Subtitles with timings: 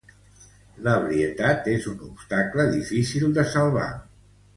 [0.85, 3.87] L'ebrietat és un obstacle difícil de salvar.